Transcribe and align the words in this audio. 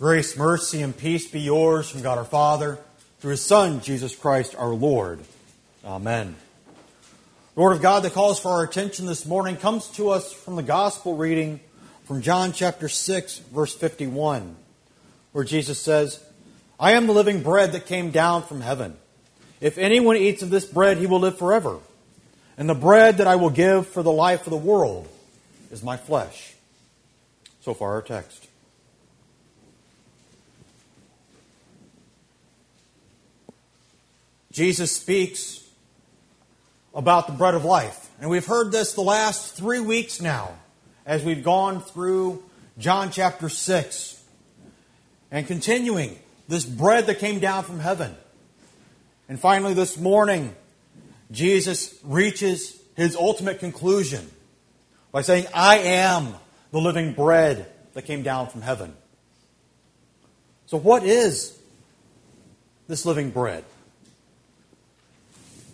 Grace, 0.00 0.34
mercy, 0.34 0.80
and 0.80 0.96
peace 0.96 1.30
be 1.30 1.40
yours 1.40 1.90
from 1.90 2.00
God 2.00 2.16
our 2.16 2.24
Father, 2.24 2.78
through 3.18 3.32
His 3.32 3.44
Son, 3.44 3.82
Jesus 3.82 4.16
Christ 4.16 4.54
our 4.56 4.72
Lord. 4.72 5.20
Amen. 5.84 6.36
The 7.54 7.60
Word 7.60 7.72
of 7.72 7.82
God 7.82 8.02
that 8.04 8.14
calls 8.14 8.40
for 8.40 8.48
our 8.48 8.62
attention 8.62 9.04
this 9.04 9.26
morning 9.26 9.58
comes 9.58 9.88
to 9.88 10.08
us 10.08 10.32
from 10.32 10.56
the 10.56 10.62
Gospel 10.62 11.18
reading 11.18 11.60
from 12.06 12.22
John 12.22 12.54
chapter 12.54 12.88
6, 12.88 13.40
verse 13.52 13.74
51, 13.74 14.56
where 15.32 15.44
Jesus 15.44 15.78
says, 15.78 16.24
I 16.78 16.92
am 16.92 17.06
the 17.06 17.12
living 17.12 17.42
bread 17.42 17.72
that 17.72 17.84
came 17.84 18.10
down 18.10 18.44
from 18.44 18.62
heaven. 18.62 18.96
If 19.60 19.76
anyone 19.76 20.16
eats 20.16 20.40
of 20.40 20.48
this 20.48 20.64
bread, 20.64 20.96
he 20.96 21.06
will 21.06 21.20
live 21.20 21.36
forever. 21.36 21.78
And 22.56 22.70
the 22.70 22.74
bread 22.74 23.18
that 23.18 23.26
I 23.26 23.36
will 23.36 23.50
give 23.50 23.86
for 23.86 24.02
the 24.02 24.10
life 24.10 24.46
of 24.46 24.50
the 24.50 24.56
world 24.56 25.06
is 25.70 25.82
my 25.82 25.98
flesh. 25.98 26.54
So 27.60 27.74
far, 27.74 27.92
our 27.92 28.00
text. 28.00 28.46
Jesus 34.52 34.94
speaks 34.94 35.64
about 36.94 37.26
the 37.26 37.32
bread 37.32 37.54
of 37.54 37.64
life. 37.64 38.10
And 38.20 38.30
we've 38.30 38.46
heard 38.46 38.72
this 38.72 38.94
the 38.94 39.02
last 39.02 39.54
three 39.56 39.80
weeks 39.80 40.20
now 40.20 40.56
as 41.06 41.22
we've 41.22 41.44
gone 41.44 41.80
through 41.80 42.42
John 42.78 43.10
chapter 43.10 43.48
6 43.48 44.22
and 45.30 45.46
continuing 45.46 46.18
this 46.48 46.64
bread 46.64 47.06
that 47.06 47.20
came 47.20 47.38
down 47.38 47.62
from 47.62 47.78
heaven. 47.78 48.14
And 49.28 49.38
finally, 49.38 49.74
this 49.74 49.96
morning, 49.96 50.54
Jesus 51.30 51.96
reaches 52.02 52.76
his 52.96 53.14
ultimate 53.14 53.60
conclusion 53.60 54.28
by 55.12 55.22
saying, 55.22 55.46
I 55.54 55.78
am 55.78 56.34
the 56.72 56.80
living 56.80 57.12
bread 57.12 57.70
that 57.94 58.02
came 58.02 58.24
down 58.24 58.48
from 58.48 58.62
heaven. 58.62 58.94
So, 60.66 60.76
what 60.76 61.04
is 61.04 61.56
this 62.88 63.06
living 63.06 63.30
bread? 63.30 63.64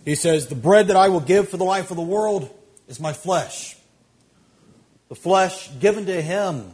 He 0.06 0.14
says, 0.14 0.46
The 0.46 0.54
bread 0.54 0.86
that 0.86 0.96
I 0.96 1.10
will 1.10 1.20
give 1.20 1.50
for 1.50 1.58
the 1.58 1.64
life 1.64 1.90
of 1.90 1.96
the 1.96 2.02
world 2.02 2.48
is 2.88 2.98
my 2.98 3.12
flesh. 3.12 3.76
The 5.08 5.16
flesh 5.16 5.68
given 5.80 6.06
to 6.06 6.22
him 6.22 6.70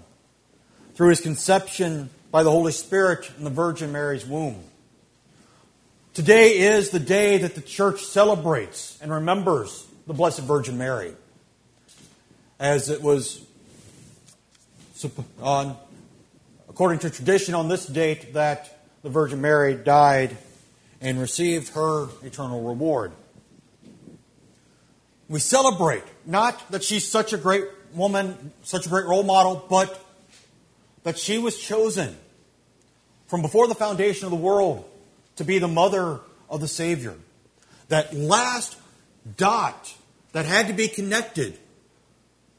through 0.94 1.08
his 1.08 1.22
conception 1.22 2.10
by 2.30 2.42
the 2.42 2.50
Holy 2.50 2.72
Spirit 2.72 3.30
in 3.38 3.44
the 3.44 3.50
Virgin 3.50 3.90
Mary's 3.90 4.26
womb. 4.26 4.62
Today 6.12 6.58
is 6.58 6.90
the 6.90 7.00
day 7.00 7.38
that 7.38 7.54
the 7.54 7.62
church 7.62 8.04
celebrates 8.04 8.98
and 9.00 9.10
remembers 9.10 9.86
the 10.06 10.12
Blessed 10.12 10.40
Virgin 10.40 10.76
Mary. 10.76 11.14
As 12.60 12.90
it 12.90 13.02
was 13.02 13.42
on, 15.40 15.76
according 16.68 16.98
to 17.00 17.10
tradition, 17.10 17.54
on 17.54 17.68
this 17.68 17.86
date 17.86 18.34
that 18.34 18.78
the 19.02 19.08
Virgin 19.08 19.40
Mary 19.40 19.74
died 19.74 20.36
and 21.00 21.18
received 21.18 21.70
her 21.70 22.08
eternal 22.22 22.62
reward. 22.62 23.12
We 25.32 25.40
celebrate 25.40 26.04
not 26.26 26.70
that 26.72 26.84
she's 26.84 27.10
such 27.10 27.32
a 27.32 27.38
great 27.38 27.64
woman, 27.94 28.52
such 28.64 28.84
a 28.84 28.90
great 28.90 29.06
role 29.06 29.22
model, 29.22 29.64
but 29.70 30.04
that 31.04 31.18
she 31.18 31.38
was 31.38 31.58
chosen 31.58 32.14
from 33.28 33.40
before 33.40 33.66
the 33.66 33.74
foundation 33.74 34.26
of 34.26 34.30
the 34.30 34.36
world 34.36 34.84
to 35.36 35.44
be 35.44 35.58
the 35.58 35.68
mother 35.68 36.20
of 36.50 36.60
the 36.60 36.68
Savior. 36.68 37.14
That 37.88 38.12
last 38.12 38.76
dot 39.38 39.94
that 40.32 40.44
had 40.44 40.66
to 40.66 40.74
be 40.74 40.86
connected 40.86 41.58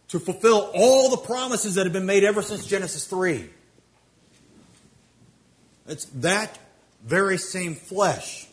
to 0.08 0.20
fulfill 0.20 0.72
all 0.74 1.12
the 1.12 1.18
promises 1.18 1.76
that 1.76 1.86
have 1.86 1.94
been 1.94 2.08
made 2.08 2.24
ever 2.24 2.42
since 2.42 2.66
Genesis 2.66 3.06
3. 3.06 3.52
It's 5.90 6.06
that 6.06 6.58
very 7.06 7.38
same 7.38 7.76
flesh 7.76 8.48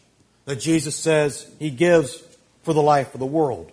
that 0.45 0.57
Jesus 0.57 0.95
says 0.95 1.51
he 1.59 1.71
gives 1.71 2.23
for 2.65 2.75
the 2.75 2.83
life 2.83 3.15
of 3.15 3.21
the 3.21 3.25
world. 3.25 3.73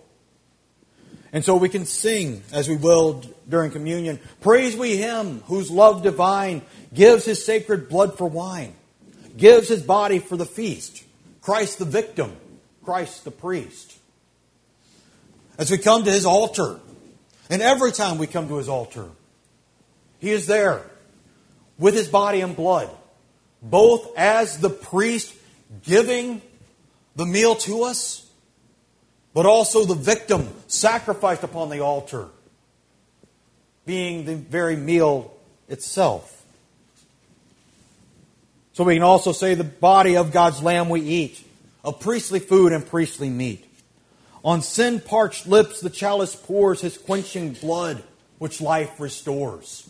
And 1.32 1.44
so 1.44 1.56
we 1.56 1.68
can 1.68 1.84
sing, 1.84 2.42
as 2.52 2.68
we 2.68 2.76
will 2.76 3.22
during 3.48 3.70
communion, 3.70 4.18
Praise 4.40 4.76
we 4.76 4.96
him 4.96 5.40
whose 5.42 5.70
love 5.70 6.02
divine 6.02 6.62
gives 6.94 7.24
his 7.24 7.44
sacred 7.44 7.88
blood 7.88 8.16
for 8.16 8.26
wine, 8.26 8.74
gives 9.36 9.68
his 9.68 9.82
body 9.82 10.20
for 10.20 10.36
the 10.36 10.46
feast, 10.46 11.04
Christ 11.42 11.78
the 11.78 11.84
victim, 11.84 12.34
Christ 12.82 13.24
the 13.24 13.30
priest. 13.30 13.98
As 15.58 15.70
we 15.70 15.78
come 15.78 16.04
to 16.04 16.10
his 16.10 16.24
altar, 16.24 16.80
and 17.50 17.60
every 17.60 17.92
time 17.92 18.18
we 18.18 18.26
come 18.26 18.48
to 18.48 18.56
his 18.56 18.68
altar, 18.68 19.06
he 20.20 20.30
is 20.30 20.46
there 20.46 20.82
with 21.78 21.94
his 21.94 22.08
body 22.08 22.40
and 22.40 22.56
blood, 22.56 22.90
both 23.62 24.16
as 24.16 24.58
the 24.58 24.70
priest 24.70 25.34
giving 25.82 26.40
the 27.16 27.26
meal 27.26 27.54
to 27.56 27.82
us 27.82 28.27
but 29.38 29.46
also 29.46 29.84
the 29.84 29.94
victim 29.94 30.48
sacrificed 30.66 31.44
upon 31.44 31.70
the 31.70 31.78
altar, 31.78 32.26
being 33.86 34.24
the 34.24 34.34
very 34.34 34.74
meal 34.74 35.32
itself. 35.68 36.44
So 38.72 38.82
we 38.82 38.94
can 38.94 39.04
also 39.04 39.30
say 39.30 39.54
the 39.54 39.62
body 39.62 40.16
of 40.16 40.32
God's 40.32 40.60
Lamb 40.60 40.88
we 40.88 41.02
eat, 41.02 41.40
of 41.84 42.00
priestly 42.00 42.40
food 42.40 42.72
and 42.72 42.84
priestly 42.84 43.30
meat. 43.30 43.64
On 44.44 44.60
sin 44.60 44.98
parched 44.98 45.46
lips 45.46 45.80
the 45.80 45.88
chalice 45.88 46.34
pours 46.34 46.80
his 46.80 46.98
quenching 46.98 47.52
blood, 47.52 48.02
which 48.38 48.60
life 48.60 48.98
restores. 48.98 49.88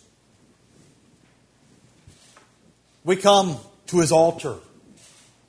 We 3.03 3.15
come 3.15 3.57
to 3.87 3.97
his 3.97 4.11
altar, 4.11 4.57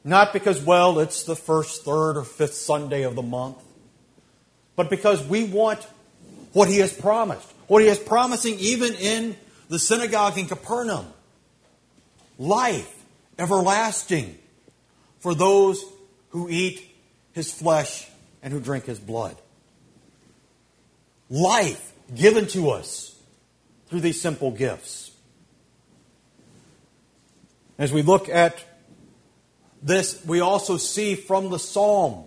not 0.04 0.32
because, 0.32 0.58
well, 0.62 1.00
it's 1.00 1.24
the 1.24 1.36
first, 1.36 1.84
third, 1.84 2.16
or 2.16 2.24
fifth 2.24 2.54
Sunday 2.54 3.02
of 3.02 3.14
the 3.14 3.20
month 3.20 3.58
but 4.76 4.90
because 4.90 5.24
we 5.26 5.44
want 5.44 5.86
what 6.52 6.68
he 6.68 6.78
has 6.78 6.92
promised. 6.92 7.48
What 7.66 7.82
he 7.82 7.88
is 7.88 7.98
promising 7.98 8.58
even 8.58 8.94
in 8.94 9.36
the 9.68 9.78
synagogue 9.78 10.36
in 10.38 10.46
Capernaum 10.46 11.06
life 12.40 13.04
everlasting 13.38 14.36
for 15.20 15.34
those 15.34 15.84
who 16.30 16.48
eat 16.48 16.82
his 17.32 17.52
flesh 17.52 18.08
and 18.42 18.52
who 18.52 18.58
drink 18.58 18.86
his 18.86 18.98
blood. 18.98 19.36
Life 21.28 21.92
given 22.12 22.46
to 22.48 22.70
us 22.70 23.14
through 23.88 24.00
these 24.00 24.20
simple 24.20 24.50
gifts. 24.50 25.12
As 27.78 27.92
we 27.92 28.02
look 28.02 28.28
at 28.28 28.62
this, 29.82 30.24
we 30.24 30.40
also 30.40 30.76
see 30.76 31.14
from 31.14 31.50
the 31.50 31.58
psalm 31.58 32.24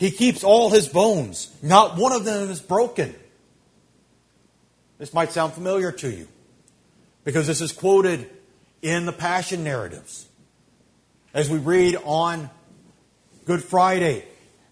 he 0.00 0.10
keeps 0.10 0.42
all 0.42 0.70
his 0.70 0.88
bones. 0.88 1.54
Not 1.62 1.98
one 1.98 2.12
of 2.12 2.24
them 2.24 2.48
is 2.48 2.58
broken. 2.58 3.14
This 4.96 5.12
might 5.12 5.30
sound 5.30 5.52
familiar 5.52 5.92
to 5.92 6.10
you 6.10 6.26
because 7.22 7.46
this 7.46 7.60
is 7.60 7.70
quoted 7.70 8.26
in 8.80 9.04
the 9.04 9.12
Passion 9.12 9.62
narratives. 9.62 10.26
As 11.34 11.50
we 11.50 11.58
read 11.58 11.96
on 12.02 12.48
Good 13.44 13.62
Friday, 13.62 14.24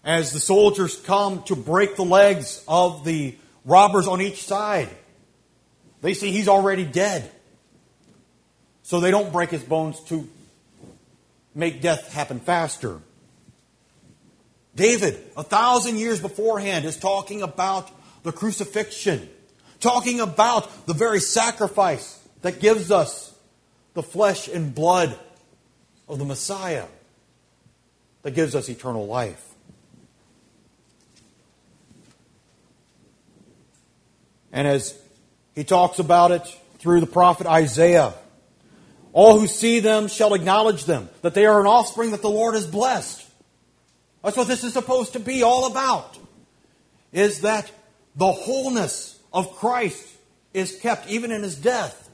as 0.03 0.33
the 0.33 0.39
soldiers 0.39 0.95
come 0.95 1.43
to 1.43 1.55
break 1.55 1.95
the 1.95 2.03
legs 2.03 2.63
of 2.67 3.05
the 3.05 3.35
robbers 3.65 4.07
on 4.07 4.21
each 4.21 4.43
side, 4.43 4.89
they 6.01 6.15
see 6.15 6.31
he's 6.31 6.47
already 6.47 6.85
dead. 6.85 7.29
So 8.81 8.99
they 8.99 9.11
don't 9.11 9.31
break 9.31 9.51
his 9.51 9.63
bones 9.63 9.99
to 10.05 10.27
make 11.53 11.83
death 11.83 12.11
happen 12.13 12.39
faster. 12.39 12.99
David, 14.75 15.19
a 15.35 15.43
thousand 15.43 15.97
years 15.97 16.19
beforehand, 16.19 16.85
is 16.85 16.97
talking 16.97 17.41
about 17.41 17.89
the 18.23 18.31
crucifixion, 18.31 19.29
talking 19.79 20.19
about 20.19 20.85
the 20.85 20.93
very 20.93 21.19
sacrifice 21.19 22.21
that 22.41 22.59
gives 22.59 22.91
us 22.91 23.33
the 23.93 24.03
flesh 24.03 24.47
and 24.47 24.73
blood 24.73 25.17
of 26.07 26.19
the 26.19 26.25
Messiah, 26.25 26.85
that 28.21 28.31
gives 28.31 28.55
us 28.55 28.69
eternal 28.69 29.07
life. 29.07 29.45
And 34.51 34.67
as 34.67 34.99
he 35.55 35.63
talks 35.63 35.99
about 35.99 36.31
it 36.31 36.57
through 36.79 37.01
the 37.01 37.07
prophet 37.07 37.45
Isaiah, 37.45 38.13
all 39.13 39.39
who 39.39 39.47
see 39.47 39.79
them 39.79 40.07
shall 40.07 40.33
acknowledge 40.33 40.85
them, 40.85 41.09
that 41.21 41.33
they 41.33 41.45
are 41.45 41.59
an 41.59 41.67
offspring 41.67 42.11
that 42.11 42.21
the 42.21 42.29
Lord 42.29 42.55
has 42.55 42.65
blessed. 42.65 43.28
That's 44.23 44.37
what 44.37 44.47
this 44.47 44.63
is 44.63 44.73
supposed 44.73 45.13
to 45.13 45.19
be 45.19 45.43
all 45.43 45.65
about. 45.71 46.17
Is 47.11 47.41
that 47.41 47.71
the 48.15 48.31
wholeness 48.31 49.19
of 49.31 49.55
Christ 49.55 50.07
is 50.53 50.79
kept 50.79 51.07
even 51.09 51.31
in 51.31 51.43
his 51.43 51.55
death. 51.55 52.09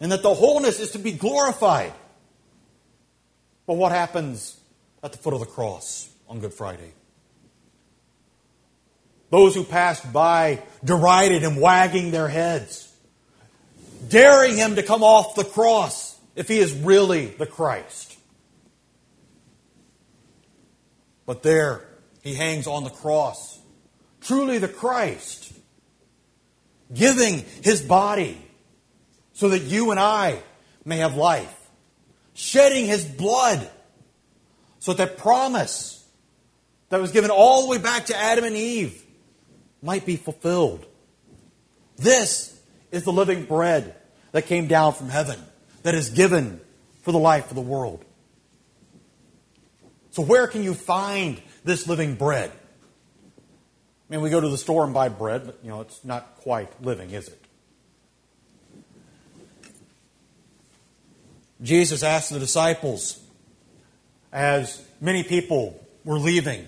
And 0.00 0.12
that 0.12 0.22
the 0.22 0.34
wholeness 0.34 0.80
is 0.80 0.90
to 0.92 0.98
be 0.98 1.12
glorified. 1.12 1.92
But 3.66 3.74
what 3.74 3.92
happens 3.92 4.58
at 5.02 5.12
the 5.12 5.18
foot 5.18 5.34
of 5.34 5.40
the 5.40 5.46
cross 5.46 6.08
on 6.28 6.40
Good 6.40 6.54
Friday? 6.54 6.92
Those 9.30 9.54
who 9.54 9.64
passed 9.64 10.12
by 10.12 10.62
derided 10.84 11.42
him, 11.42 11.56
wagging 11.60 12.10
their 12.10 12.28
heads. 12.28 12.92
daring 14.08 14.56
him 14.56 14.76
to 14.76 14.82
come 14.82 15.02
off 15.02 15.34
the 15.34 15.44
cross 15.44 16.18
if 16.34 16.48
he 16.48 16.58
is 16.58 16.72
really 16.72 17.26
the 17.26 17.46
Christ. 17.46 18.15
But 21.26 21.42
there, 21.42 21.86
he 22.22 22.34
hangs 22.34 22.66
on 22.66 22.84
the 22.84 22.90
cross, 22.90 23.60
truly 24.20 24.58
the 24.58 24.68
Christ, 24.68 25.52
giving 26.92 27.44
his 27.62 27.82
body 27.82 28.38
so 29.32 29.50
that 29.50 29.62
you 29.62 29.90
and 29.90 30.00
I 30.00 30.40
may 30.84 30.98
have 30.98 31.16
life, 31.16 31.54
shedding 32.32 32.86
his 32.86 33.04
blood 33.04 33.68
so 34.78 34.94
that 34.94 35.18
promise 35.18 36.08
that 36.90 37.00
was 37.00 37.10
given 37.10 37.30
all 37.30 37.62
the 37.62 37.68
way 37.68 37.78
back 37.78 38.06
to 38.06 38.16
Adam 38.16 38.44
and 38.44 38.56
Eve 38.56 39.02
might 39.82 40.06
be 40.06 40.16
fulfilled. 40.16 40.86
This 41.96 42.58
is 42.92 43.02
the 43.02 43.12
living 43.12 43.44
bread 43.46 43.96
that 44.32 44.46
came 44.46 44.68
down 44.68 44.92
from 44.92 45.08
heaven, 45.08 45.40
that 45.82 45.94
is 45.94 46.10
given 46.10 46.60
for 47.02 47.10
the 47.12 47.18
life 47.18 47.50
of 47.50 47.56
the 47.56 47.62
world. 47.62 48.04
So, 50.16 50.22
where 50.22 50.46
can 50.46 50.62
you 50.62 50.72
find 50.72 51.42
this 51.62 51.86
living 51.86 52.14
bread? 52.14 52.50
I 52.50 54.08
mean, 54.08 54.22
we 54.22 54.30
go 54.30 54.40
to 54.40 54.48
the 54.48 54.56
store 54.56 54.82
and 54.82 54.94
buy 54.94 55.10
bread, 55.10 55.44
but 55.44 55.58
you 55.62 55.68
know, 55.68 55.82
it's 55.82 56.02
not 56.06 56.36
quite 56.36 56.70
living, 56.82 57.10
is 57.10 57.28
it? 57.28 57.44
Jesus 61.60 62.02
asked 62.02 62.30
the 62.30 62.38
disciples, 62.38 63.22
as 64.32 64.82
many 65.02 65.22
people 65.22 65.78
were 66.02 66.18
leaving, 66.18 66.66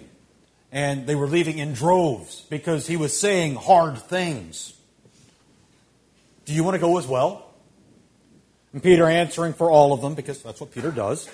and 0.71 1.07
they 1.07 1.15
were 1.15 1.27
leaving 1.27 1.57
in 1.57 1.73
droves 1.73 2.43
because 2.51 2.87
he 2.87 2.99
was 2.99 3.19
saying 3.19 3.55
hard 3.55 3.97
things. 3.97 4.75
Do 6.45 6.53
you 6.53 6.65
want 6.65 6.75
to 6.75 6.81
go 6.81 6.99
as 6.99 7.07
well? 7.07 7.51
And 8.75 8.83
Peter 8.83 9.07
answering 9.07 9.55
for 9.55 9.71
all 9.71 9.95
of 9.95 10.03
them, 10.03 10.15
because 10.15 10.43
that's 10.43 10.61
what 10.61 10.71
Peter 10.71 10.91
does 10.91 11.31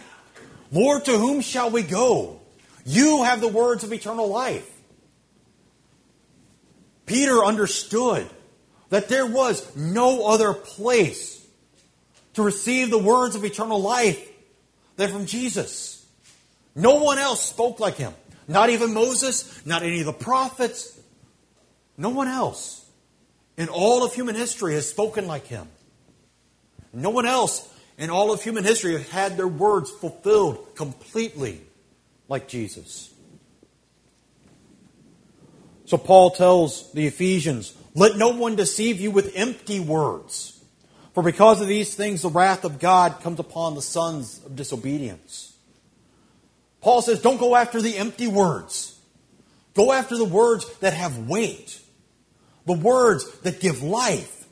Lord, 0.72 1.04
to 1.06 1.18
whom 1.18 1.40
shall 1.40 1.70
we 1.70 1.82
go? 1.82 2.40
You 2.84 3.22
have 3.22 3.40
the 3.40 3.48
words 3.48 3.84
of 3.84 3.92
eternal 3.92 4.28
life. 4.28 4.70
Peter 7.06 7.44
understood 7.44 8.28
that 8.90 9.08
there 9.08 9.26
was 9.26 9.74
no 9.76 10.26
other 10.26 10.54
place 10.54 11.46
to 12.34 12.42
receive 12.42 12.90
the 12.90 12.98
words 12.98 13.36
of 13.36 13.44
eternal 13.44 13.80
life 13.80 14.28
than 14.96 15.10
from 15.10 15.26
Jesus. 15.26 16.06
No 16.74 16.96
one 16.96 17.18
else 17.18 17.42
spoke 17.42 17.80
like 17.80 17.96
him. 17.96 18.12
Not 18.46 18.70
even 18.70 18.92
Moses, 18.92 19.64
not 19.64 19.82
any 19.82 20.00
of 20.00 20.06
the 20.06 20.12
prophets. 20.12 20.98
No 21.96 22.10
one 22.10 22.28
else 22.28 22.84
in 23.56 23.68
all 23.68 24.04
of 24.04 24.12
human 24.14 24.34
history 24.34 24.74
has 24.74 24.88
spoken 24.88 25.26
like 25.26 25.46
him. 25.46 25.68
No 26.92 27.10
one 27.10 27.26
else 27.26 27.68
in 27.98 28.10
all 28.10 28.32
of 28.32 28.42
human 28.42 28.64
history 28.64 28.92
have 28.92 29.08
had 29.10 29.36
their 29.36 29.48
words 29.48 29.90
fulfilled 29.90 30.74
completely 30.74 31.60
like 32.28 32.48
Jesus. 32.48 33.12
So 35.86 35.98
Paul 35.98 36.30
tells 36.30 36.92
the 36.92 37.06
Ephesians, 37.06 37.76
let 37.94 38.16
no 38.16 38.30
one 38.30 38.56
deceive 38.56 39.00
you 39.00 39.10
with 39.10 39.32
empty 39.36 39.78
words. 39.78 40.60
For 41.12 41.22
because 41.22 41.60
of 41.60 41.68
these 41.68 41.94
things, 41.94 42.22
the 42.22 42.28
wrath 42.28 42.64
of 42.64 42.80
God 42.80 43.20
comes 43.20 43.38
upon 43.38 43.74
the 43.74 43.82
sons 43.82 44.40
of 44.44 44.56
disobedience. 44.56 45.54
Paul 46.80 47.02
says, 47.02 47.22
don't 47.22 47.38
go 47.38 47.54
after 47.54 47.80
the 47.80 47.96
empty 47.96 48.26
words. 48.26 48.98
Go 49.74 49.92
after 49.92 50.16
the 50.16 50.24
words 50.24 50.66
that 50.78 50.94
have 50.94 51.28
weight 51.28 51.80
the 52.66 52.72
words 52.72 53.30
that 53.40 53.60
give 53.60 53.82
life, 53.82 54.46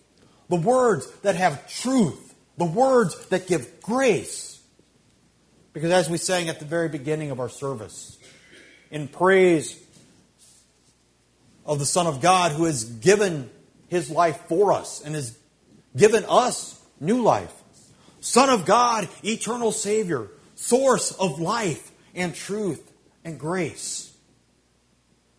the 0.48 0.56
words 0.56 1.10
that 1.22 1.36
have 1.36 1.68
truth, 1.68 2.31
the 2.56 2.64
words 2.64 3.26
that 3.26 3.46
give 3.46 3.80
grace. 3.80 4.60
Because 5.72 5.90
as 5.90 6.10
we 6.10 6.18
sang 6.18 6.48
at 6.48 6.58
the 6.58 6.64
very 6.64 6.88
beginning 6.88 7.30
of 7.30 7.40
our 7.40 7.48
service, 7.48 8.18
in 8.90 9.08
praise 9.08 9.82
of 11.64 11.78
the 11.78 11.86
Son 11.86 12.06
of 12.06 12.20
God 12.20 12.52
who 12.52 12.64
has 12.64 12.84
given 12.84 13.50
his 13.88 14.10
life 14.10 14.40
for 14.48 14.72
us 14.72 15.02
and 15.02 15.14
has 15.14 15.36
given 15.96 16.24
us 16.28 16.80
new 17.00 17.22
life. 17.22 17.52
Son 18.20 18.48
of 18.48 18.64
God, 18.64 19.08
eternal 19.24 19.72
Savior, 19.72 20.28
source 20.54 21.12
of 21.12 21.40
life 21.40 21.90
and 22.14 22.34
truth 22.34 22.92
and 23.24 23.38
grace. 23.38 24.12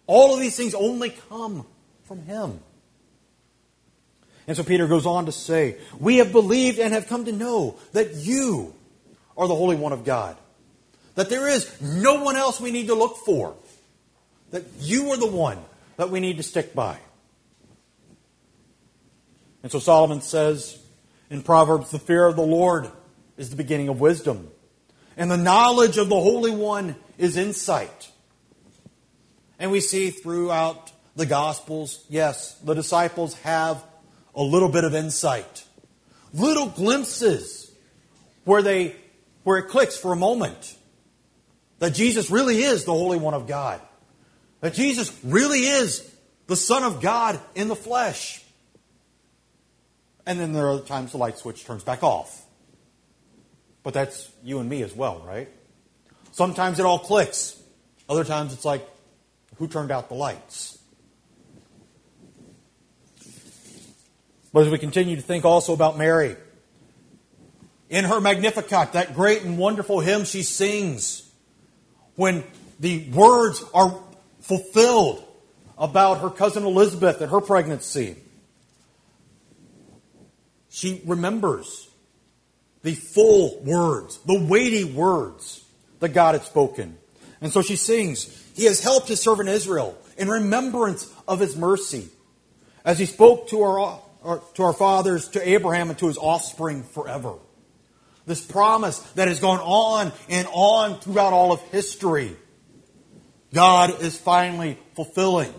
All 0.06 0.33
of 0.33 0.39
these 0.39 0.56
things 0.56 0.75
only 0.75 1.12
come 1.30 1.65
from 2.04 2.24
Him. 2.24 2.60
And 4.48 4.57
so 4.57 4.63
Peter 4.63 4.88
goes 4.88 5.06
on 5.06 5.25
to 5.25 5.31
say, 5.31 5.78
We 6.00 6.18
have 6.18 6.31
believed 6.31 6.80
and 6.80 6.94
have 6.94 7.07
come 7.07 7.25
to 7.25 7.31
know 7.31 7.78
that 7.94 8.16
you 8.16 8.74
are 9.38 9.48
the 9.48 9.56
Holy 9.56 9.75
One 9.75 9.94
of 9.94 10.04
God. 10.04 10.38
That 11.16 11.30
there 11.30 11.48
is 11.48 11.81
no 11.81 12.24
one 12.24 12.36
else 12.36 12.60
we 12.60 12.72
need 12.72 12.88
to 12.88 12.95
look 12.95 13.18
for. 13.18 13.56
That 14.51 14.63
you 14.80 15.12
are 15.12 15.18
the 15.18 15.28
one 15.28 15.60
that 15.98 16.10
we 16.10 16.19
need 16.19 16.38
to 16.38 16.44
stick 16.44 16.74
by. 16.74 16.98
And 19.62 19.72
so 19.72 19.80
Solomon 19.80 20.22
says 20.22 20.78
in 21.30 21.42
Proverbs, 21.42 21.92
the 21.92 22.00
fear 22.00 22.25
of 22.25 22.36
the 22.36 22.42
Lord 22.42 22.92
is 23.38 23.50
the 23.50 23.56
beginning 23.56 23.88
of 23.88 24.00
wisdom. 24.00 24.50
And 25.16 25.31
the 25.31 25.38
knowledge 25.38 25.98
of 25.98 26.10
the 26.10 26.19
Holy 26.19 26.51
One 26.51 26.96
is 27.18 27.38
insight. 27.38 28.12
And 29.57 29.72
we 29.72 29.80
see 29.80 30.10
throughout 30.10 30.92
the 31.16 31.25
Gospels, 31.25 32.04
yes, 32.10 32.56
the 32.56 32.74
disciples 32.74 33.36
have 33.42 33.84
a 34.36 34.44
little 34.44 34.70
bit 34.70 34.84
of 34.84 34.96
insight, 34.96 35.64
little 36.34 36.68
glimpses 36.68 37.72
where 38.46 38.62
they 38.62 38.96
where 39.44 39.58
it 39.58 39.68
clicks 39.68 39.98
for 39.98 40.14
a 40.14 40.16
moment 40.16 40.76
that 41.80 41.94
Jesus 41.94 42.32
really 42.32 42.64
is 42.64 42.86
the 42.86 42.94
Holy 42.94 43.18
One 43.18 43.34
of 43.34 43.46
God, 43.46 43.82
that 44.62 44.74
Jesus 44.74 45.18
really 45.24 45.60
is 45.60 46.10
the 46.48 46.56
Son 46.56 46.84
of 46.84 47.02
God 47.02 47.40
in 47.56 47.68
the 47.68 47.76
flesh. 47.76 48.42
And 50.26 50.40
then 50.40 50.54
there 50.54 50.70
are 50.70 50.80
times 50.80 51.12
the 51.12 51.18
light 51.18 51.38
switch 51.38 51.66
turns 51.66 51.84
back 51.84 52.02
off. 52.02 52.46
But 53.84 53.94
that's 53.94 54.32
you 54.44 54.60
and 54.60 54.70
me 54.70 54.82
as 54.82 54.96
well, 54.96 55.22
right? 55.28 55.50
Sometimes 56.32 56.80
it 56.80 56.86
all 56.86 57.00
clicks. 57.00 57.62
Other 58.08 58.24
times 58.24 58.54
it's 58.54 58.64
like, 58.64 58.88
who 59.58 59.68
turned 59.68 59.92
out 59.92 60.08
the 60.08 60.16
lights? 60.16 60.78
But 64.54 64.66
as 64.66 64.72
we 64.72 64.78
continue 64.78 65.16
to 65.16 65.22
think 65.22 65.46
also 65.46 65.74
about 65.74 65.98
Mary, 65.98 66.36
in 67.90 68.06
her 68.06 68.22
Magnificat, 68.22 68.94
that 68.94 69.16
great 69.16 69.42
and 69.44 69.58
wonderful 69.58 70.00
hymn 70.00 70.25
she 70.25 70.44
sings, 70.44 71.30
when 72.16 72.44
the 72.80 73.10
words 73.10 73.63
are 73.74 74.00
fulfilled 74.42 75.24
about 75.77 76.22
her 76.22 76.30
cousin 76.30 76.63
Elizabeth 76.63 77.20
and 77.20 77.32
her 77.32 77.42
pregnancy, 77.42 78.16
she 80.70 81.01
remembers 81.06 81.89
the 82.84 82.94
full 82.94 83.60
words, 83.63 84.20
the 84.25 84.39
weighty 84.39 84.84
words 84.84 85.66
that 86.00 86.10
God 86.10 86.36
had 86.36 86.44
spoken. 86.44 86.98
And 87.42 87.51
so 87.51 87.62
she 87.62 87.75
sings, 87.75 88.25
He 88.56 88.66
has 88.66 88.84
helped 88.84 89.08
His 89.08 89.20
servant 89.20 89.50
Israel 89.50 89.98
in 90.18 90.27
remembrance 90.27 91.12
of 91.27 91.39
His 91.39 91.56
mercy, 91.56 92.10
as 92.86 93.00
He 93.00 93.06
spoke 93.06 93.50
to 93.50 93.62
our 93.63 94.00
to 94.24 94.63
our 94.63 94.74
fathers, 94.74 95.27
to 95.30 95.48
Abraham, 95.48 95.89
and 95.89 96.00
to 96.00 96.08
his 96.08 96.18
offspring 96.18 96.84
forever. 96.84 97.36
This 98.25 98.42
promise 98.42 99.00
that 99.15 99.27
has 99.27 99.39
gone 99.39 99.60
on 99.60 100.12
and 100.30 100.48
on 100.53 101.00
throughout 101.00 101.34
all 101.34 101.51
of 101.51 101.62
history, 101.72 102.36
God 103.53 104.01
is 104.01 104.18
finally 104.18 104.77
fulfilling. 104.96 105.53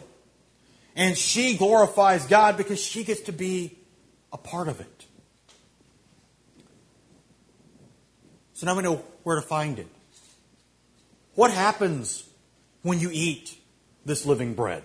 And 0.97 1.17
she 1.17 1.57
glorifies 1.57 2.27
God 2.27 2.57
because 2.57 2.81
she 2.81 3.05
gets 3.05 3.23
to 3.23 3.33
be 3.33 3.77
a 4.33 4.39
part 4.39 4.69
of 4.69 4.81
it. 4.81 5.07
So 8.55 8.67
now 8.67 8.77
we 8.77 8.83
know 8.83 9.05
where 9.25 9.37
to 9.37 9.43
find 9.43 9.79
it. 9.79 9.89
What 11.35 11.51
happens 11.51 12.25
when 12.83 13.01
you 13.01 13.11
eat 13.13 13.59
this 14.05 14.25
living 14.25 14.55
bread? 14.55 14.85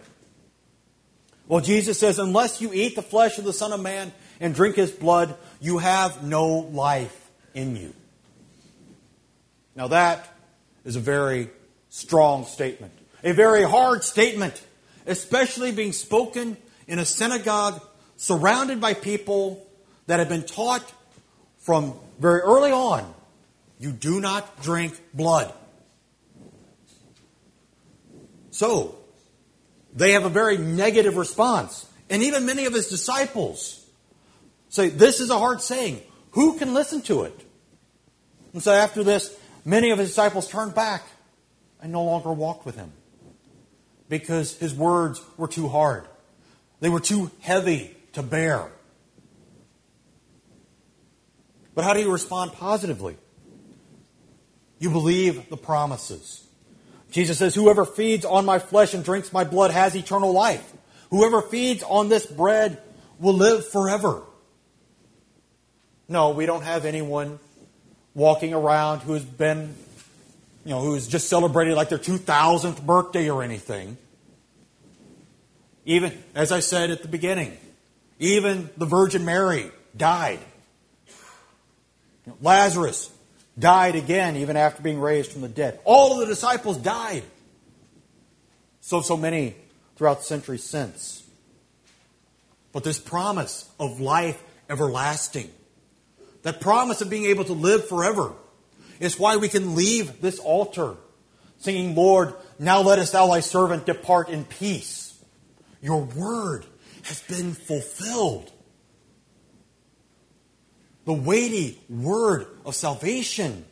Well, 1.50 1.60
Jesus 1.60 2.00
says, 2.00 2.18
unless 2.18 2.62
you 2.62 2.72
eat 2.72 2.96
the 2.96 3.02
flesh 3.02 3.38
of 3.38 3.44
the 3.44 3.52
Son 3.52 3.74
of 3.74 3.82
Man 3.82 4.14
and 4.40 4.56
drink 4.56 4.78
his 4.78 4.92
blood, 4.92 5.36
you 5.60 5.80
have 5.80 6.24
no 6.24 6.48
life 6.48 7.30
in 7.54 7.76
you. 7.76 7.94
Now, 9.76 9.90
that 9.90 10.26
is 10.86 10.96
a 10.96 11.02
very 11.02 11.50
strong 11.90 12.46
statement, 12.46 12.94
a 13.24 13.34
very 13.34 13.64
hard 13.64 14.06
statement, 14.06 14.62
especially 15.06 15.74
being 15.74 15.92
spoken 15.92 16.56
in 16.88 17.00
a 17.00 17.06
synagogue 17.06 17.82
surrounded 18.16 18.80
by 18.80 18.94
people 18.94 19.66
that 20.08 20.20
have 20.20 20.30
been 20.30 20.44
taught 20.44 20.90
from 21.58 22.00
very 22.20 22.40
early 22.40 22.72
on 22.72 23.14
you 23.80 23.92
do 23.92 24.20
not 24.20 24.62
drink 24.62 25.00
blood. 25.14 25.52
So, 28.52 28.99
they 29.94 30.12
have 30.12 30.26
a 30.26 30.30
very 30.30 30.58
negative 30.58 31.18
response. 31.18 31.88
And 32.10 32.24
even 32.24 32.46
many 32.46 32.66
of 32.66 32.74
his 32.74 32.88
disciples 32.88 33.86
say, 34.70 34.90
This 34.90 35.20
is 35.20 35.30
a 35.30 35.38
hard 35.38 35.62
saying. 35.62 36.02
Who 36.32 36.58
can 36.58 36.74
listen 36.74 37.02
to 37.04 37.24
it? 37.24 37.40
And 38.54 38.62
so 38.62 38.72
after 38.72 39.04
this, 39.04 39.36
many 39.66 39.92
of 39.92 40.00
his 40.00 40.10
disciples 40.10 40.48
turned 40.48 40.76
back 40.76 41.04
and 41.82 41.92
no 41.92 42.04
longer 42.04 42.32
walked 42.32 42.66
with 42.66 42.76
him 42.76 42.92
because 44.10 44.58
his 44.58 44.74
words 44.74 45.22
were 45.38 45.48
too 45.48 45.68
hard. 45.68 46.06
They 46.80 46.90
were 46.90 47.00
too 47.00 47.32
heavy 47.40 47.96
to 48.14 48.24
bear. 48.24 48.72
But 51.76 51.84
how 51.84 51.94
do 51.94 52.02
you 52.02 52.12
respond 52.12 52.54
positively? 52.54 53.18
You 54.80 54.90
believe 54.90 55.50
the 55.50 55.58
promises. 55.58 56.46
Jesus 57.12 57.38
says, 57.38 57.56
Whoever 57.56 57.86
feeds 57.86 58.26
on 58.26 58.46
my 58.46 58.60
flesh 58.60 58.94
and 58.94 59.04
drinks 59.04 59.34
my 59.34 59.44
blood 59.44 59.72
has 59.72 59.96
eternal 59.96 60.32
life. 60.32 60.74
Whoever 61.10 61.42
feeds 61.42 61.84
on 61.84 62.10
this 62.10 62.26
bread 62.26 62.82
will 63.20 63.34
live 63.34 63.68
forever. 63.68 64.22
No, 66.08 66.32
we 66.32 66.46
don't 66.46 66.64
have 66.64 66.86
anyone 66.86 67.40
walking 68.14 68.54
around 68.54 69.00
who 69.00 69.14
has 69.14 69.24
been, 69.24 69.76
you 70.66 70.72
know, 70.72 70.82
who's 70.82 71.08
just 71.08 71.30
celebrated 71.30 71.76
like 71.76 71.90
their 71.90 72.00
2000th 72.00 72.86
birthday 72.86 73.30
or 73.30 73.44
anything. 73.44 73.98
Even, 75.86 76.12
as 76.36 76.52
I 76.52 76.60
said 76.60 76.92
at 76.92 77.02
the 77.02 77.08
beginning, 77.08 77.58
even 78.20 78.70
the 78.78 78.86
Virgin 78.86 79.26
Mary 79.26 79.72
died. 79.96 80.40
Lazarus 82.42 83.12
died 83.60 83.96
again 83.96 84.38
even 84.38 84.58
after 84.58 84.82
being 84.82 85.00
raised 85.00 85.32
from 85.32 85.42
the 85.42 85.50
dead. 85.50 85.80
All 85.84 86.14
of 86.14 86.20
the 86.20 86.26
disciples 86.26 86.78
died. 86.78 87.24
So, 88.82 89.02
so 89.02 89.18
many 89.18 89.56
throughout 89.96 90.20
the 90.20 90.26
centuries 90.26 90.64
since. 90.64 91.24
But 92.72 92.84
this 92.84 93.00
promise 93.00 93.70
of 93.80 94.00
life 94.00 94.42
everlasting, 94.70 95.50
that 96.44 96.62
promise 96.62 97.02
of 97.02 97.10
being 97.10 97.26
able 97.26 97.44
to 97.46 97.54
live 97.54 97.88
forever, 97.88 98.34
is 99.00 99.20
why 99.20 99.38
we 99.38 99.50
can 99.50 99.76
leave 99.76 100.22
this 100.22 100.40
altar 100.40 100.96
singing, 101.60 101.96
Lord, 101.96 102.34
now 102.58 102.82
lettest 102.82 103.14
thou 103.14 103.28
thy 103.28 103.42
servant 103.42 103.86
depart 103.86 104.30
in 104.30 104.46
peace. 104.46 105.18
Your 105.82 106.04
word 106.04 106.66
has 107.04 107.22
been 107.22 107.54
fulfilled. 107.54 108.52
The 111.10 111.16
weighty 111.16 111.82
word 111.90 112.46
of 112.68 112.76
salvation 112.76 113.66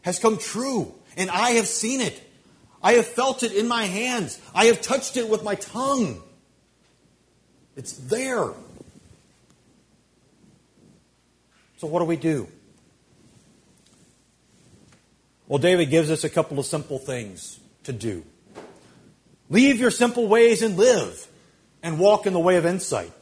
has 0.00 0.18
come 0.18 0.38
true, 0.38 0.94
and 1.14 1.30
I 1.30 1.50
have 1.50 1.66
seen 1.66 2.00
it. 2.00 2.18
I 2.82 2.94
have 2.94 3.04
felt 3.06 3.42
it 3.42 3.52
in 3.52 3.68
my 3.68 3.84
hands. 3.84 4.40
I 4.54 4.64
have 4.64 4.80
touched 4.80 5.18
it 5.18 5.28
with 5.28 5.44
my 5.44 5.56
tongue. 5.56 6.22
It's 7.76 7.92
there. 7.92 8.48
So, 11.76 11.86
what 11.86 11.98
do 11.98 12.06
we 12.06 12.16
do? 12.16 12.48
Well, 15.46 15.58
David 15.58 15.90
gives 15.90 16.10
us 16.10 16.24
a 16.24 16.30
couple 16.30 16.58
of 16.58 16.64
simple 16.64 16.98
things 16.98 17.60
to 17.82 17.92
do. 17.92 18.24
Leave 19.50 19.78
your 19.78 19.90
simple 19.90 20.28
ways 20.28 20.62
and 20.62 20.78
live, 20.78 21.28
and 21.82 21.98
walk 21.98 22.26
in 22.26 22.32
the 22.32 22.40
way 22.40 22.56
of 22.56 22.64
insight. 22.64 23.12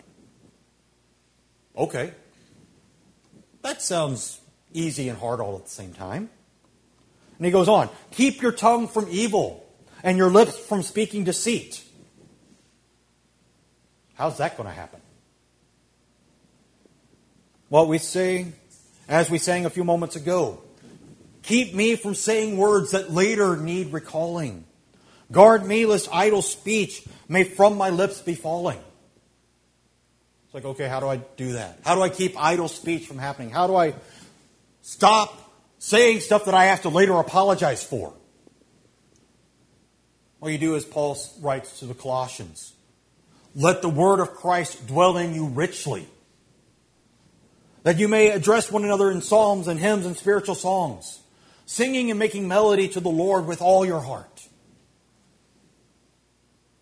Okay. 1.77 2.13
That 3.63 3.81
sounds 3.81 4.41
easy 4.73 5.09
and 5.09 5.19
hard 5.19 5.41
all 5.41 5.57
at 5.57 5.65
the 5.65 5.71
same 5.71 5.93
time. 5.93 6.29
And 7.39 7.47
he 7.47 7.53
goes 7.53 7.69
on 7.69 7.89
Keep 8.11 8.43
your 8.43 8.53
tongue 8.53 8.89
from 8.89 9.07
evil 9.11 9.67
and 10.03 10.19
your 10.19 10.31
lips 10.31 10.59
from 10.59 10.83
speaking 10.83 11.25
deceit. 11.25 11.83
How's 14.15 14.39
that 14.39 14.57
going 14.57 14.69
to 14.69 14.75
happen? 14.75 15.01
Well, 17.71 17.87
we 17.87 17.99
say, 17.99 18.49
as 19.09 19.31
we 19.31 19.39
sang 19.39 19.65
a 19.65 19.71
few 19.71 19.83
moments 19.83 20.15
ago, 20.15 20.63
keep 21.43 21.75
me 21.75 21.97
from 21.97 22.15
saying 22.15 22.59
words 22.59 22.91
that 22.91 23.11
later 23.11 23.57
need 23.57 23.93
recalling. 23.93 24.65
Guard 25.31 25.65
me 25.67 25.87
lest 25.87 26.09
idle 26.13 26.43
speech 26.43 27.03
may 27.29 27.45
from 27.45 27.79
my 27.79 27.89
lips 27.89 28.21
be 28.21 28.35
falling. 28.35 28.79
It's 30.53 30.55
like, 30.57 30.65
okay, 30.75 30.87
how 30.87 31.01
do 31.01 31.09
I 31.09 31.17
do 31.17 31.53
that? 31.53 31.79
How 31.83 31.95
do 31.95 32.03
I 32.03 32.11
keep 32.11 32.39
idle 32.39 32.69
speech 32.69 33.07
from 33.07 33.17
happening? 33.17 33.49
How 33.49 33.67
do 33.67 33.75
I 33.75 33.95
stop 34.83 35.51
saying 35.79 36.21
stuff 36.21 36.45
that 36.45 36.53
I 36.53 36.67
have 36.67 36.83
to 36.83 36.91
later 36.91 37.15
apologize 37.15 37.83
for? 37.83 38.13
All 40.43 40.51
you 40.51 40.59
do 40.59 40.75
is 40.75 40.85
Paul 40.85 41.17
writes 41.41 41.79
to 41.79 41.87
the 41.87 41.95
Colossians 41.95 42.75
let 43.55 43.81
the 43.81 43.89
word 43.89 44.21
of 44.21 44.35
Christ 44.35 44.87
dwell 44.87 45.17
in 45.17 45.35
you 45.35 45.47
richly, 45.47 46.07
that 47.83 47.99
you 47.99 48.07
may 48.07 48.29
address 48.29 48.71
one 48.71 48.85
another 48.85 49.11
in 49.11 49.23
psalms 49.23 49.69
and 49.69 49.81
hymns 49.81 50.05
and 50.05 50.19
spiritual 50.19 50.55
songs, 50.55 51.21
singing 51.65 52.11
and 52.11 52.19
making 52.19 52.47
melody 52.47 52.89
to 52.89 53.01
the 53.01 53.11
Lord 53.11 53.47
with 53.47 53.63
all 53.63 53.87
your 53.87 54.01
heart. 54.01 54.47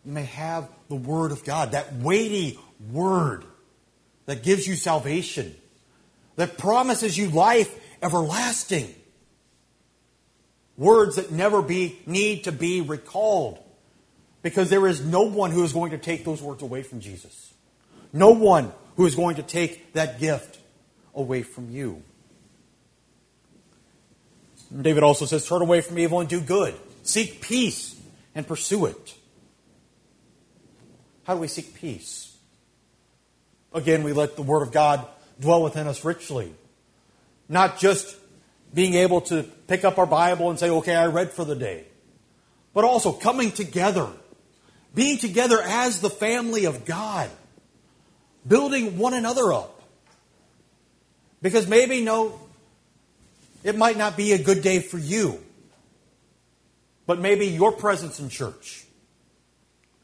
You 0.05 0.11
may 0.11 0.25
have 0.25 0.69
the 0.89 0.97
word 0.97 1.31
of 1.31 1.45
God, 1.45 1.73
that 1.73 1.95
weighty 1.95 2.59
word 2.91 3.45
that 4.27 4.43
gives 4.43 4.67
you 4.67 4.75
salvation, 4.75 5.55
that 6.37 6.59
promises 6.59 7.17
you 7.17 7.29
life 7.31 7.75
everlasting. 8.03 8.95
Words 10.77 11.17
that 11.17 11.31
never 11.31 11.61
be, 11.61 11.99
need 12.07 12.45
to 12.45 12.53
be 12.53 12.81
recalled 12.81 13.59
because 14.43 14.71
there 14.71 14.87
is 14.87 15.05
no 15.05 15.23
one 15.23 15.51
who 15.51 15.63
is 15.63 15.73
going 15.73 15.91
to 15.91 15.99
take 15.99 16.25
those 16.25 16.41
words 16.41 16.63
away 16.63 16.83
from 16.83 17.01
Jesus. 17.01 17.53
No 18.13 18.31
one 18.31 18.73
who 18.97 19.07
is 19.07 19.15
going 19.15 19.37
to 19.37 19.43
take 19.43 19.93
that 19.93 20.19
gift 20.19 20.59
away 21.15 21.43
from 21.43 21.71
you. 21.71 22.03
David 24.81 25.03
also 25.03 25.27
says, 25.27 25.47
Turn 25.47 25.63
away 25.63 25.81
from 25.81 25.99
evil 25.99 26.21
and 26.21 26.29
do 26.29 26.41
good. 26.41 26.75
Seek 27.03 27.41
peace 27.41 28.01
and 28.35 28.47
pursue 28.47 28.87
it. 28.87 29.15
How 31.25 31.35
do 31.35 31.41
we 31.41 31.49
seek 31.49 31.75
peace? 31.75 32.30
Again, 33.73 34.03
we 34.03 34.13
let 34.13 34.37
the 34.37 34.43
Word 34.43 34.63
of 34.63 34.73
God 34.73 35.07
dwell 35.39 35.63
within 35.63 35.87
us 35.87 36.05
richly. 36.05 36.53
Not 37.49 37.79
just 37.79 38.17
being 38.75 38.95
able 38.95 39.21
to 39.23 39.43
pick 39.67 39.85
up 39.85 39.99
our 39.99 40.07
Bible 40.07 40.51
and 40.51 40.59
say, 40.59 40.71
okay, 40.71 40.95
I 40.95 41.07
read 41.07 41.33
for 41.33 41.45
the 41.45 41.57
day, 41.57 41.85
but 42.75 42.85
also 42.85 43.13
coming 43.13 43.51
together, 43.51 44.09
being 44.95 45.19
together 45.19 45.61
as 45.63 46.01
the 46.01 46.11
family 46.11 46.65
of 46.65 46.85
God, 46.85 47.31
building 48.47 48.99
one 48.99 49.15
another 49.15 49.53
up. 49.53 49.83
Because 51.43 51.67
maybe, 51.67 52.03
no, 52.03 52.39
it 53.65 53.77
might 53.77 53.97
not 53.97 54.17
be 54.17 54.33
a 54.33 54.39
good 54.39 54.63
day 54.63 54.81
for 54.81 54.99
you, 54.99 55.41
but 57.07 57.19
maybe 57.19 57.47
your 57.47 57.73
presence 57.73 58.21
in 58.21 58.29
church 58.29 58.85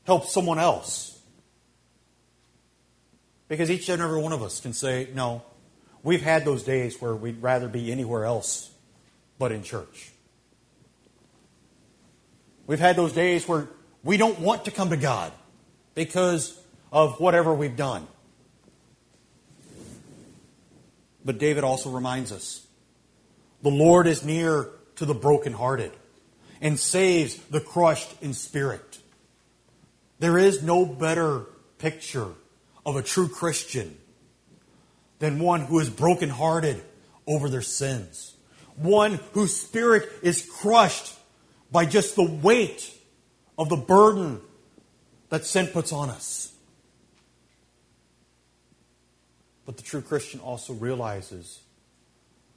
helps 0.04 0.32
someone 0.32 0.58
else 0.58 1.15
because 3.48 3.70
each 3.70 3.88
and 3.88 4.02
every 4.02 4.20
one 4.20 4.32
of 4.32 4.42
us 4.42 4.60
can 4.60 4.72
say, 4.72 5.08
no, 5.14 5.42
we've 6.02 6.22
had 6.22 6.44
those 6.44 6.62
days 6.62 7.00
where 7.00 7.14
we'd 7.14 7.42
rather 7.42 7.68
be 7.68 7.92
anywhere 7.92 8.24
else 8.24 8.70
but 9.38 9.52
in 9.52 9.62
church. 9.62 10.12
We've 12.66 12.80
had 12.80 12.96
those 12.96 13.12
days 13.12 13.46
where 13.46 13.68
we 14.02 14.16
don't 14.16 14.40
want 14.40 14.64
to 14.64 14.70
come 14.70 14.90
to 14.90 14.96
God 14.96 15.32
because 15.94 16.58
of 16.90 17.20
whatever 17.20 17.54
we've 17.54 17.76
done. 17.76 18.06
But 21.24 21.38
David 21.38 21.64
also 21.64 21.90
reminds 21.90 22.32
us 22.32 22.66
the 23.62 23.70
Lord 23.70 24.06
is 24.06 24.24
near 24.24 24.68
to 24.96 25.04
the 25.04 25.14
brokenhearted 25.14 25.92
and 26.60 26.78
saves 26.78 27.36
the 27.50 27.60
crushed 27.60 28.10
in 28.22 28.32
spirit. 28.32 28.98
There 30.18 30.38
is 30.38 30.62
no 30.62 30.86
better 30.86 31.46
picture 31.78 32.28
of 32.86 32.94
a 32.94 33.02
true 33.02 33.28
Christian 33.28 33.98
than 35.18 35.40
one 35.40 35.62
who 35.62 35.80
is 35.80 35.90
brokenhearted 35.90 36.80
over 37.26 37.48
their 37.48 37.60
sins. 37.60 38.34
One 38.76 39.18
whose 39.32 39.56
spirit 39.56 40.08
is 40.22 40.48
crushed 40.60 41.12
by 41.72 41.84
just 41.84 42.14
the 42.14 42.24
weight 42.24 42.92
of 43.58 43.68
the 43.68 43.76
burden 43.76 44.40
that 45.30 45.44
sin 45.44 45.66
puts 45.66 45.92
on 45.92 46.10
us. 46.10 46.52
But 49.64 49.76
the 49.76 49.82
true 49.82 50.02
Christian 50.02 50.38
also 50.38 50.72
realizes 50.72 51.60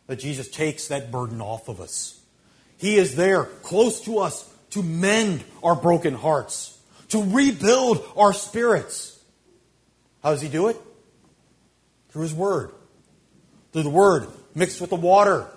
that 0.06 0.18
Jesus 0.18 0.48
takes 0.48 0.90
that 0.90 1.12
burden 1.12 1.42
off 1.42 1.70
of 1.70 1.82
us. 1.82 2.22
He 2.78 2.98
is 2.98 3.16
there, 3.16 3.46
close 3.46 4.02
to 4.02 4.20
us, 4.20 4.48
to 4.72 4.84
mend 4.84 5.44
our 5.64 5.76
broken 5.76 6.14
hearts, 6.14 6.78
to 7.10 7.24
rebuild 7.24 8.06
our 8.16 8.32
spirits 8.32 9.19
how 10.24 10.32
does 10.32 10.42
he 10.42 10.50
do 10.50 10.68
it? 10.68 10.78
Through 12.10 12.24
his 12.24 12.34
word. 12.34 12.72
Through 13.72 13.84
the 13.84 13.90
word 13.90 14.28
mixed 14.56 14.82
with 14.82 14.90
the 14.90 14.96
water 14.96 15.48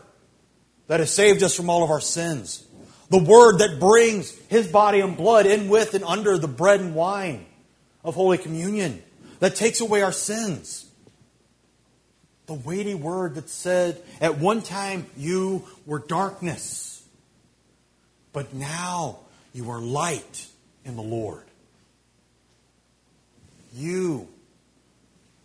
that 0.86 1.00
has 1.00 1.12
saved 1.12 1.42
us 1.42 1.54
from 1.54 1.70
all 1.70 1.82
of 1.82 1.90
our 1.90 2.00
sins. 2.00 2.66
The 3.10 3.22
word 3.22 3.58
that 3.58 3.80
brings 3.80 4.30
his 4.48 4.66
body 4.68 5.00
and 5.00 5.16
blood 5.16 5.46
in 5.46 5.68
with 5.68 5.94
and 5.94 6.04
under 6.04 6.38
the 6.38 6.48
bread 6.48 6.80
and 6.80 6.94
wine 6.94 7.46
of 8.04 8.14
Holy 8.14 8.38
Communion 8.38 9.02
that 9.40 9.56
takes 9.56 9.80
away 9.80 10.02
our 10.02 10.12
sins. 10.12 10.86
the 12.46 12.54
weighty 12.54 12.94
word 12.94 13.36
that 13.36 13.48
said, 13.48 14.02
At 14.20 14.38
one 14.38 14.62
time 14.62 15.06
you 15.16 15.64
were 15.86 15.98
darkness, 16.00 17.02
but 18.32 18.52
now 18.52 19.20
you 19.52 19.70
are 19.70 19.80
light 19.80 20.46
in 20.84 20.96
the 20.96 21.02
Lord. 21.02 21.44
You, 23.74 24.28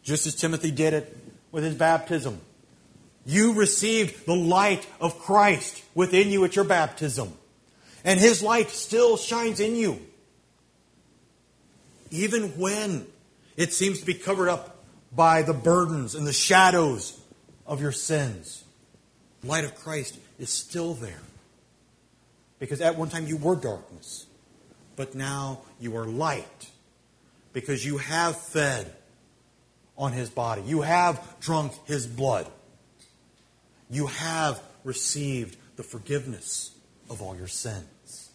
just 0.08 0.26
as 0.26 0.36
Timothy 0.36 0.72
did 0.72 0.94
it 0.94 1.18
with 1.52 1.66
his 1.66 1.76
baptism, 1.76 2.40
you 3.26 3.54
received 3.56 4.26
the 4.26 4.36
light 4.36 4.88
of 5.02 5.20
Christ 5.20 5.84
within 5.94 6.30
you 6.30 6.46
at 6.46 6.56
your 6.56 6.64
baptism. 6.64 7.34
And 8.06 8.18
his 8.18 8.42
light 8.42 8.70
still 8.70 9.18
shines 9.18 9.60
in 9.60 9.76
you. 9.76 10.00
Even 12.10 12.58
when 12.58 13.06
it 13.58 13.74
seems 13.74 14.00
to 14.00 14.06
be 14.06 14.14
covered 14.14 14.48
up 14.48 14.82
by 15.14 15.42
the 15.42 15.54
burdens 15.54 16.16
and 16.16 16.26
the 16.26 16.32
shadows 16.32 17.20
of 17.66 17.82
your 17.82 17.92
sins, 17.92 18.64
the 19.42 19.48
light 19.48 19.66
of 19.66 19.76
Christ 19.76 20.18
is 20.40 20.50
still 20.50 20.94
there. 20.94 21.20
Because 22.60 22.80
at 22.80 22.96
one 22.96 23.10
time 23.10 23.28
you 23.28 23.36
were 23.36 23.58
darkness, 23.58 24.26
but 24.96 25.16
now 25.16 25.60
you 25.82 25.98
are 25.98 26.06
light. 26.06 26.70
Because 27.52 27.86
you 27.86 27.98
have 27.98 28.40
fed 28.40 28.94
on 29.98 30.14
his 30.14 30.30
body, 30.30 30.62
you 30.64 30.82
have 30.82 31.22
drunk 31.40 31.74
his 31.86 32.06
blood 32.06 32.48
you 33.90 34.08
have 34.08 34.62
received 34.84 35.58
the 35.76 35.84
forgiveness 35.84 36.72
of 37.10 37.22
all 37.22 37.36
your 37.36 37.48
sins. 37.48 38.32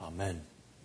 Amen. 0.00 0.42